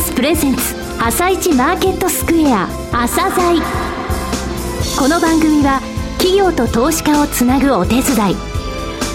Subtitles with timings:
[0.00, 3.60] スプレゼンツ朝一マーケットスクエア朝鮮。
[4.98, 5.82] この番組は
[6.16, 8.36] 企業と投資家をつなぐお手伝い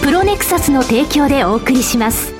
[0.04, 2.32] プロネクサスの提供でお送りします。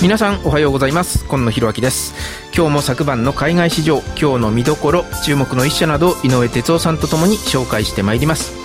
[0.00, 1.26] 皆さんおはようございます。
[1.26, 2.14] 今野博明です。
[2.56, 8.59] 今日も昨晩の海外市場今日の見どころ注目の一社など井上哲夫さんとともに紹介してまいります。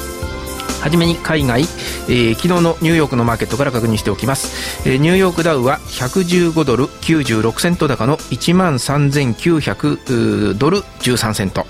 [0.85, 11.65] はじめに海外、えー、昨日のニューヨークのマーケットから確認しておきます、えー、ニューヨークダウは115ドル96セント高の1万3900ドル13セント。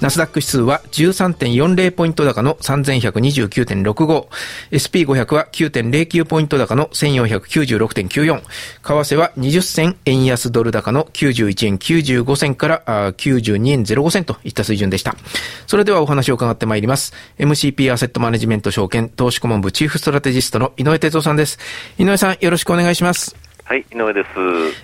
[0.00, 4.28] ナスダック指数は13.40ポイント高の3129.65
[4.70, 8.44] SP500 は9.09ポイント高の1496.94為
[8.82, 15.16] 替は20銭円安ドル高の91円95銭から92円05銭といった水準でした。
[15.66, 17.14] それではお話を伺ってまいります。
[17.38, 21.58] MCP アセットマネジメントント証券投資顧問部チーフストラテジストの井上哲夫さんです。
[21.98, 23.36] 井上さん、よろしくお願いします。
[23.68, 24.28] はい、井上です。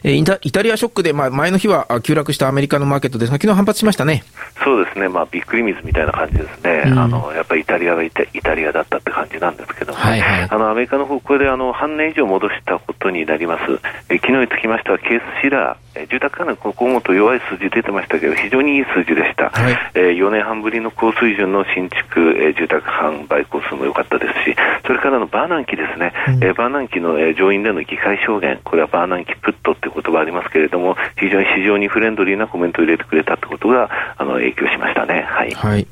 [0.03, 4.25] えー、イタリアショックで、まあ、前の日は急落したアメリカのマーケットですが、昨日反発しましたね。
[4.63, 6.83] そうですね、まあ、びっくり水みたいな感じですね。
[6.87, 13.63] うん、あの、やっぱりイタリアがイタイタリアだったって感じなんですけども、はいはい、あの、アメリカの方、これであの、半年以上戻したことになります。
[14.11, 35.23] え昨日につきましては、ケースシラー、え住宅関連、ここもと弱い数字出てましたけど、非常にいい数字でした、はい、えー、4年半ぶりの高水準の新築、えー、住宅販売個数も良かったですし、それからのバーナンキですね、うん、えー、バーナンキの、えー、上院での議会証言、これはバーナンキプットって言葉ありますけれども、非常に市場にフレンドリーなコメントを入れてくれたってことがあの影響しましたね。
[35.29, 35.51] はい。
[35.53, 35.87] はい。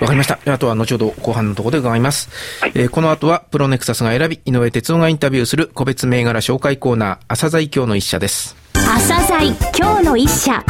[0.00, 0.38] わかりました。
[0.52, 2.62] あとは後ほど後半のところで伺います。
[2.62, 8.63] はい、えー、この後はプロネクサスが選び、井上哲夫がインタビューする個別銘柄紹介コーナー、朝鮮今日の一社です。
[8.94, 10.64] 朝鮮今日の一社。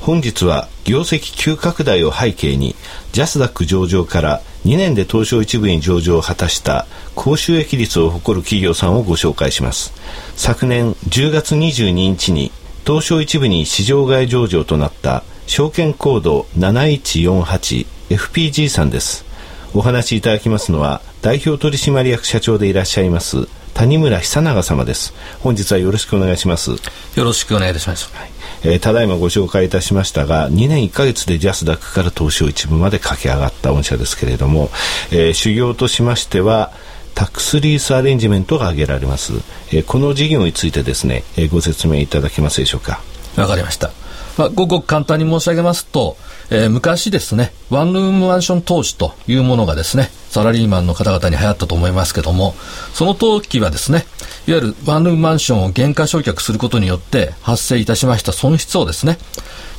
[0.00, 2.74] 本日は業績急拡大を背景に
[3.12, 9.92] ジャスダック上場から2年で東証一部に上場を果たした高収益率を誇る企業さんをご紹介します。
[10.34, 12.50] 昨年10月22日に
[12.84, 19.24] 東証一部に市場外上場となった証券コード 7148FPG さんです。
[19.72, 25.12] お話しいただきますのは代表取締役社長でいらっしゃいます谷村久永様です。
[25.40, 26.70] 本日はよろしくお願いします。
[26.70, 26.78] よ
[27.16, 28.30] ろしくお願いいたします、はい。
[28.62, 34.70] えー、ただいまご紹介いたしましたが2年1か月でジャスダックから東証一部まで駆け上がった御社ですけれども、
[35.10, 36.72] えー、修行としましては
[37.14, 39.34] タックスリースアレンジメントが挙げられます、
[39.68, 43.00] えー、この事業についてですね、えー、ご説明いただけますでしょうか。
[43.36, 43.90] わかりました。
[44.36, 46.16] まあ、ごく簡単に申し上げますと、
[46.50, 52.56] えー、昔ですね、ワンルームマンション投資というものがですね、サラリーマンの方々に流行ったと思いますけども、
[52.92, 54.04] その時はですね、
[54.48, 59.16] いわゆるワンルームマンションを減価償却することによって発生いたしました損失をですね、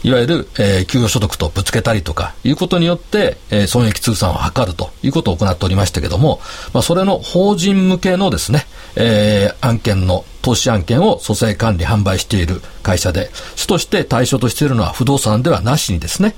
[0.06, 6.40] いわゆる、えー、給与所得とぶつけたりとかいうことによって、えー、損益通算を図るということを行っておりましたけども、
[6.74, 8.66] まあ、それの法人向けのですね、
[8.96, 16.36] えー、案件の投資案件を蘇生管理販売している会社で、主として対象としているのは不動産ではなしにですね、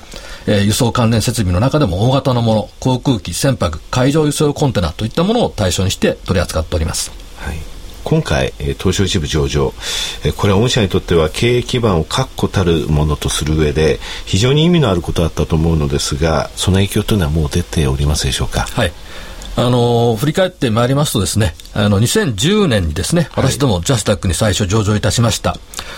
[0.47, 7.11] えー、輸送関連設備の中でも大型のもの、航空機、船舶、海上輸送コンテナといったものを対象にして取り扱っております。
[7.37, 7.57] はい
[8.03, 9.73] 今回、東証一部上場、
[10.37, 18.61] これは御社にとっては経営基盤を確固たるものとする上で非常に意味のあることだったと思うのですがその影響というのはもう出ておりますでしょうか？
[18.61, 18.93] はい
[19.59, 25.55] あの振り返ってまいりますとですね、あの、2010年にですね、私どもジャスタックに最初上場いたしました。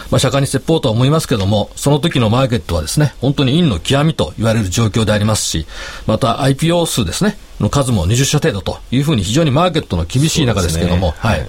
[0.09, 5.65] まあ、釈迦に説法とは思いますけども、その時のマーケットはですね、本当に陰の極みと言われる状況でありますし、
[6.07, 11.45] また IPO 数ですね、の数も20社程度というふうに非常にマーケットの厳しい中ですけども、ね、はい。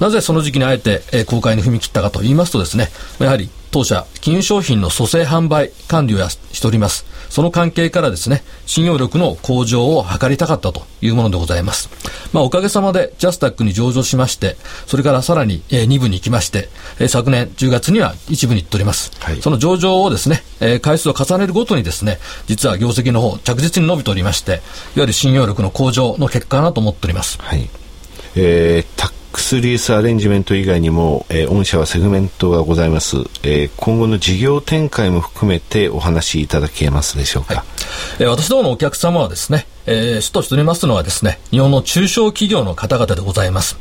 [0.00, 2.88] なぜその時期にあえて、えー、公開に踏み切ったかと言いますとですね、
[3.20, 7.06] やはり当社、金融商品の蘇生販売管理をしております。
[7.28, 11.90] その関係からですね、信用力の向上を図りたかったというものでございます。
[12.32, 14.56] まあ、おかげさまでジャスタックに上場しまして、
[14.86, 19.12] それからさらに、えー、2部に行きまして、えー、昨年10月には1部に行っております。
[19.20, 24.60] はい、その上場をですね、えー、回数を重ねるごとにですね、実は業績の方、着実に伸びておりまして、いわ
[24.96, 27.38] ゆる信用力の向上の結果かなと思っております。
[27.40, 27.68] はい。
[28.34, 29.12] えー、
[29.60, 37.64] リースアレンジメント以外にも、えー、御社はセグメントがございます、えー、今後の事業展開も含めてお話しいただけますでしょうか、はい、
[38.24, 43.78] え、私どものお客様はですね、えー、主としておりますのはですね日本の中小企業の方々でございます。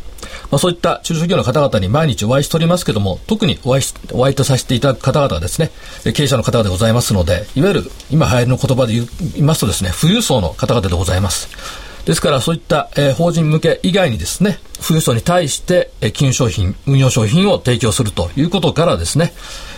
[0.51, 5.71] まあ、そういった中小企業の方々に毎日お会いしておりますけども、特にお会いお会いとさせていただく方々はですね、
[6.13, 9.07] 経営者の方々でございますので、いわゆる今流行りの言葉で言
[9.37, 11.84] いますとですね、富裕層の方々でございます。
[12.05, 19.33] ですからそういった、えー、法人向け以外にですね、富裕層に対して、えー、金融商品、運用商品を提供するということからですね、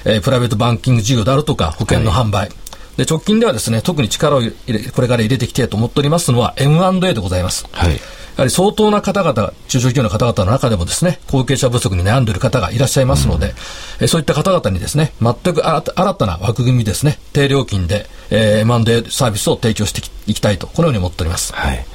[0.05, 2.66] えー、プライベートバンキング事業であるとか、保険の販売、はい
[2.97, 7.65] で、直近ではですね、特に力を入れ、これから入れていきたいと思っておりますのは M&A でございます。
[7.71, 7.91] はい。
[8.37, 13.55] やはり相当な方々、中小企業の方々の中でもですね、後継者不足に悩んでいる方がいらっしゃいますので、
[13.99, 21.53] うん、そういった方々にですね、全く新たな枠組みですね、低料金で、えー、M&A サービスを提供していきたいと、このように思っております。
[21.53, 21.85] はい。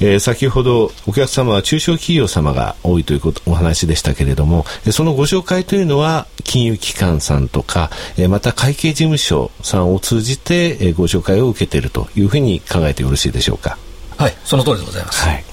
[0.00, 13.78] えー、先ほどお客様は中小企業様が多いということお話でしたけれども、そのご紹介というのは金融機関さんとか、えー、また会計事務所さんを通じて、えー、ご紹介を受けているというふうに考えてよろしいでしょうか。
[14.16, 15.24] はい、その通りでございます。
[15.26, 15.44] はい。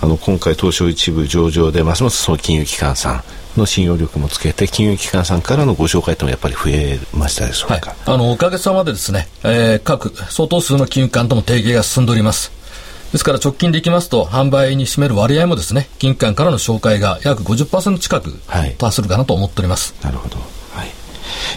[0.00, 3.24] あの今回東証一部上場でますますその金融機関さ
[3.56, 12.52] んの信用力もつけて金融機関さんからのご紹介というのはやっぱり増えましたでしょうか、はい、あのおかげさまでですね、えー、各相当数の金融機関とも提携が進んでおります
[13.12, 18.32] ですから直近でいきますと、販売に占める割合もですね、金管からの紹介が約50%近く
[18.78, 19.94] 達するかなと思っております。
[20.02, 20.36] はい、なるほど。
[20.36, 20.90] はい。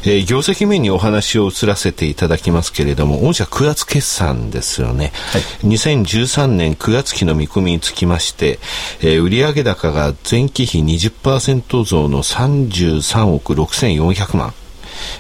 [0.04, 5.12] えー、業績面にお話を移らせていただきますけれども、御社9月決算ですよね。
[5.31, 8.60] はい、2013年9月期の見込みにつきまして、
[9.01, 14.54] えー、売上高が前期比20%増の33億6400万。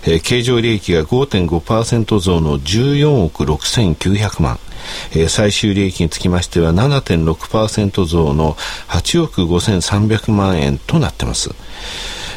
[0.03, 4.59] えー、経常利益が5.5%増の14億6900万。
[5.11, 8.55] えー、最終利益につきましては7.6%増の
[8.87, 11.49] 8億5300万円となっています。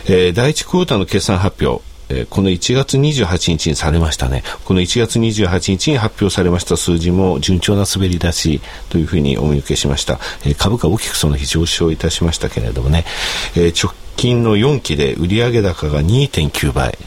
[0.06, 1.82] えー、第一クォーターの決算発表、
[2.28, 4.42] この1月28日にされましたね。
[4.64, 8.60] この1月28日に発表されました数字も順調な滑り出し
[8.90, 10.18] というふうにお見受けしました。
[10.58, 13.04] 株価大きくその日上昇いたしましたけれどもね、
[13.54, 16.98] 直近の4期で売上高が2.9倍、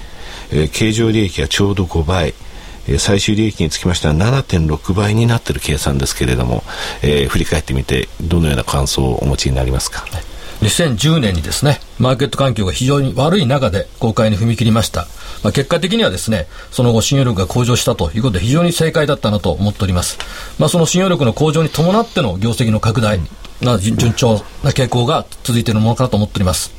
[0.72, 2.34] 経常利益がちょうど5倍、
[3.00, 6.64] 最終利益につきましては7.6倍になっている計算ですけれども、
[7.02, 10.06] えー、振り返ってみてどのような感想をお持ちになりますか
[10.62, 15.08] ？2010年にですね、マーケット環境が非常に悪い中で公開に踏み切りました。
[15.44, 20.18] まあ、結果的にはですね、その後信用力が向上したということで非常に正解だったなと思っております。
[20.58, 23.20] まあ、その信用力の向上に伴っての業績の拡大、
[23.62, 26.72] な順調な傾向が続いているものかなと思っております。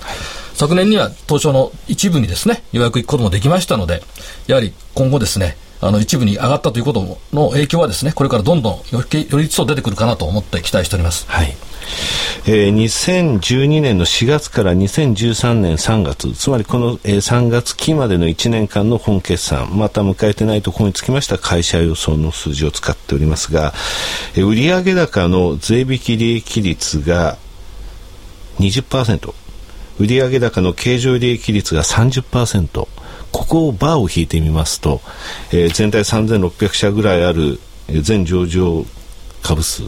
[0.54, 4.02] 昨年には東証の一部にですね、予約行くこともできましたので、
[4.46, 11.26] やはり今後ですね、あの一部に上がったということの影響はですねこれからどんどんより一層出てくるかなと思って期待しております。
[11.28, 11.54] はい。
[12.48, 23.72] えー、2012年の4月から2013年3月つまりこの、えー、3月期までの1年間の本決算また迎えてないところにつきました会社予想の数字を使っておりますが、
[24.34, 27.38] えー、売上高の税引き利益率が
[28.58, 29.34] 20%
[29.98, 32.88] 売上高の経常利益率が30%
[33.36, 35.02] ここをバーを引いてみますと、
[35.52, 38.86] えー、全体3600社ぐらいある全上場
[39.42, 39.82] 株数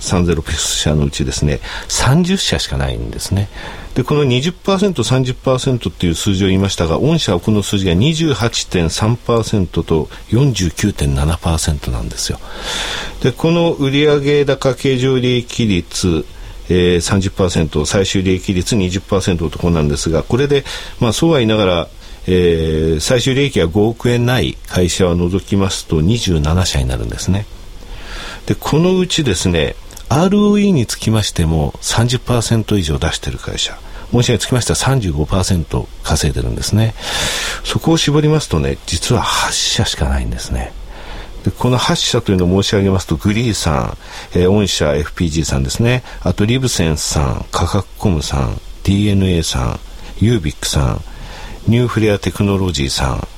[0.00, 3.48] 3600社のうちですね30社しかないんですね。
[3.94, 12.40] でこの 20%30% っていう数字を言いましたが御社はこの数字が28.3%と49.7%なんですよ。
[13.22, 16.26] でこの売上高経常利益率
[16.70, 20.64] えー、30%最終利益率20%とこなんですがこれで、
[21.00, 21.88] まあ、そうは言いながら
[22.30, 27.46] えー、最終利益が5億円ない会社を除きますと27社になるんですね。
[28.44, 29.76] で、このうちですね、
[30.10, 33.78] ROE につきましても30%以上出している会社。
[34.12, 36.94] 申し上げつきましては35%稼いでるんですね。
[37.64, 40.72] そこを絞りますとね、実は8社しかないんですね。
[41.44, 43.96] でこの8社というのを申し上げますと、グリーさ
[44.34, 49.80] ん、えー、御社 FPG さんですね、あとリブセンスさん、価格コムさん、DNA さん、
[50.20, 51.04] ユービックさん、
[51.66, 53.28] ニューフレアテクノロジーさん、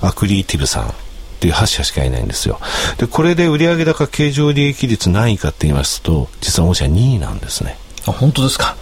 [0.00, 0.92] アクリエイティブさん、っ
[1.40, 2.60] ていう8社しかいないんですよ。
[2.98, 7.78] で、これで売上高経常利益率何位かって言いますと、実は御社2位なんですね。
[8.06, 8.76] あ、本当ですか？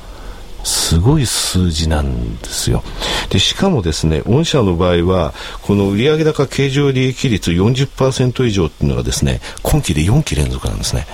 [0.65, 2.83] すごい数字なんですよ。
[3.31, 5.33] で、しかもですね、御社の場合は、
[5.63, 11.07] この売上高経常利益率40%以上っていうのはですね、今期で4期連続なんですね。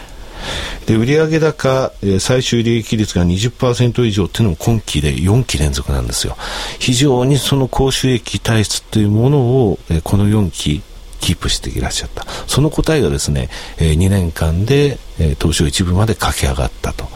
[0.86, 6.36] で売上高、え、最終利益率が20%以上というのも今期で4期連続なんですよ。
[6.78, 10.82] 非常にその高収益体質というものを、え、この4期
[11.20, 12.26] キープしていらっしゃった。
[12.46, 13.48] その答えがですね、
[13.78, 17.08] え、2年間で、え、東証一部まで駆け上がったと。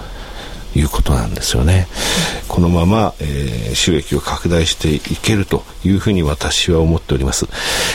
[0.75, 1.89] いうことなんですよね。
[2.47, 7.47] このまま、えー、収益を拡大していけるというふうに私は思っております。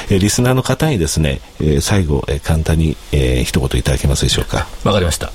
[0.10, 4.68] えー、リスナーの方にですね、えー、最後、えー、簡単に、えー、一言いただけますでしょうか？
[4.84, 5.32] わかりました。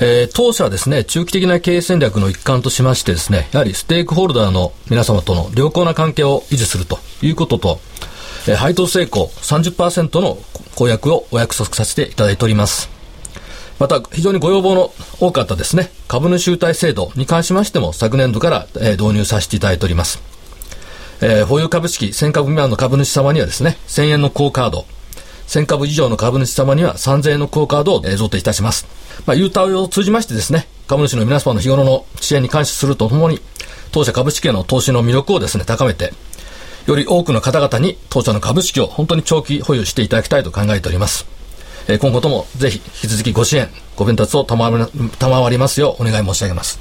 [0.00, 7.80] えー、当社はですね、中期的な経営戦略の一環としましてですね、やはりステークホルダーの皆様との良好な関係を維持するということと、
[8.48, 10.38] えー、配当成功30%の
[10.74, 13.01] 公約をお約束させていただいております。
[13.82, 20.22] また、非常にご要望の多かったですね、株主優待制度に関しましても、昨年度から、え、導入させていただいております。
[21.20, 24.86] えー、保有株式1000株未満の株主様にはですね、1000円の高カード、
[25.48, 28.86] 1000株以上の株主様には3000円のクオカードを贈呈いたします。
[29.26, 33.40] まあ、優待を通じましてですね、株主の皆様の日頃の支援に感謝するとともに、
[33.90, 36.14] 当社株式への投資の魅力をですね、高めて、
[36.86, 41.31] より多くの方々に当社の株式を本当に長期保有していただきたいと考えております。
[41.88, 46.78] えー、今後ともぜひ引き続きご支援、ご鞭達を賜りますようお願い申し上げます。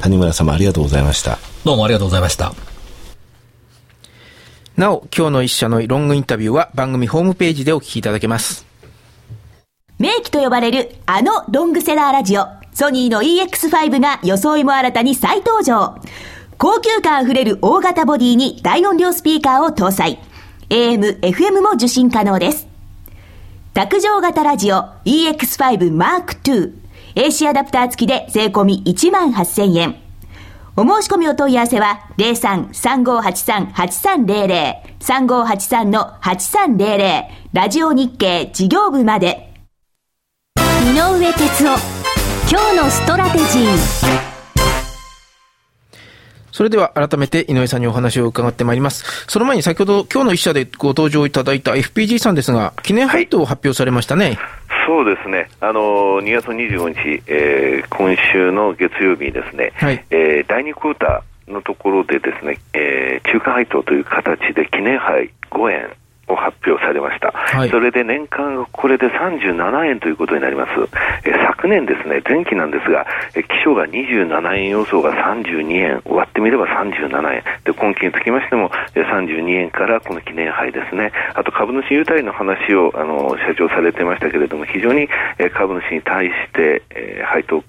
[0.00, 1.38] 谷村様ありがとうございました。
[1.64, 2.54] どうもありがとうございました。
[4.76, 8.66] なお、今日の一社のロングインタビューは番組ホームページでお聞きいただけます。
[9.98, 15.96] 名機と呼ばれるあのロングセラーラジオ、ソニーの EX5 が装いも新たに再登場。
[16.58, 20.18] 高級感あふれる大型ボディに大音量スピーカーを搭載。
[20.70, 22.73] AM、FM も受信可能です。
[23.74, 26.74] 卓上型ラジオ EX5 Mark II。
[27.16, 29.96] AC アダプター付きで税込み1万8000円。
[30.76, 39.52] お申し込みお問い合わせは03-3583-8300 3583-8300ラジオ日経事業部まで。
[40.56, 40.60] 井
[40.92, 41.70] 上哲夫。
[42.48, 44.33] 今日のストラテジー。
[46.54, 49.26] それでは改めて井上さんにお話を伺ってまいります。
[49.26, 54.38] その前に先ほど今日の一社でご登場いただいた FPG さんですが、記念配当を発表されましたね。
[54.86, 65.90] そうですね、あの2月25日、えー、今週の月曜日にですね、はい、えー、第2クォーターのところでですね、えー、中間配当という形で記念杯5円
[66.28, 70.70] を発表されました、はい、それで年間これで37円ということになります、
[71.24, 87.62] え昨年ですね、前期なんですが、え気象が27円予想が32円、終わってみれば37円、で今期につきましても、え32円からこの記念杯ですね、あと株主優待の話をあの社長されてましたけれども、非常に、え株主に対して、え配当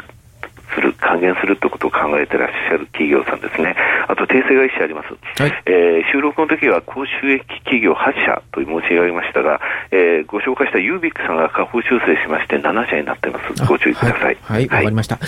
[0.74, 3.76] する、還元するということを考えていらっしゃる企業さんですね。
[4.08, 5.10] あと、訂正が一社あります。
[5.42, 9.60] はい、えー、収録の時は高収益企業8社と申し上げましたが、
[9.92, 13.66] えー、ご紹介したユービックさんが下方修正しまして7社になっています。
[13.66, 14.22] ご注意ください。
[14.22, 15.20] はい、わ、はい、かりました。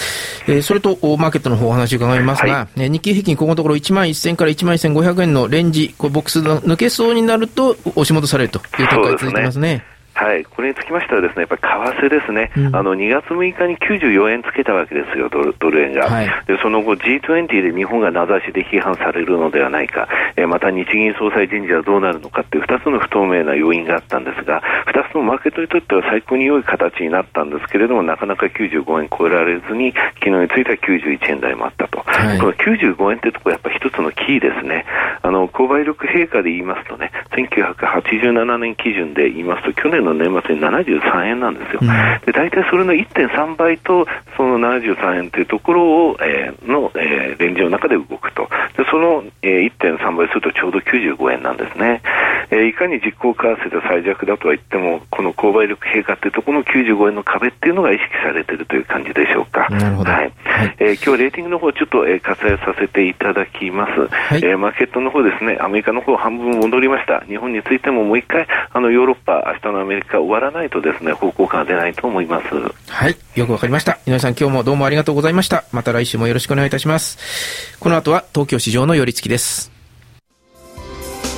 [0.47, 9.96] えー、それと、マーケットの方お話伺いますが、はい、日経平均ここのところ1万1000から1万1500円のレンジ、これボックスの抜けそうになると押し戻されるという展開続いてますね。
[10.17, 16.57] はい、これにつきましてはですね、やっぱり為替ですね、うん、あの2月6日に94円つけたわけですよ、ドルドル円が、はい、で。
[16.57, 34.85] その後、G20 で日本が名指しで批判されるのではないか、えー、また日銀総裁人事はどうなるのかっていう2つの不透明な要因があったんですが、2つのマーケットにとっては最高に良い形になったんですけれども、なかなか95円超えられずに、昨日については91円台もあったと、はい、この95円ってところ、やっぱ一つのキーですね、
[35.21, 41.87] あの購買力陛下で言いますとね、1987年基準で言いますと、去年の年末に73円なんですよ、うん、
[42.25, 52.01] で大体それの1.3倍と、その73円というところを、えー、の、えー、レンジの中で動くと、でその、えー、1.3倍するとちょうど95円なんですね、
[52.49, 59.67] えー、いかに実効為替で最弱だとは言っても、この購買力陛下というところの95円の壁っていうのが意識されているという感じでしょうか。
[59.69, 60.11] なるほど。
[60.11, 60.31] はい。
[60.43, 60.75] はい。
[60.79, 72.47] えー、今日レーティングの方ちょっと、えー、割愛させていただきます、はい、えー、マーケットの方ですね、アメリカの方半分戻りました、日本についてももう一回、あのヨーロッパ、明日のアメリカ終わらないとですね、方向感が出ないと思います。
[72.89, 73.99] はい、よくわかりました。
[74.05, 75.65] 井上さん、今日もどうもありがとうございました。
[75.71, 77.77] また来週もよろしくお願いいたします。
[77.79, 79.71] この後は東京市場の寄り付きです。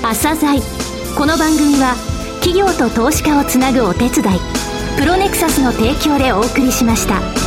[0.01, 0.59] 朝鮮
[1.17, 1.95] この番組は
[2.41, 4.39] 企業と投資家をつなぐお手伝い、
[4.97, 7.38] プロネクサスの提供でお送りしました。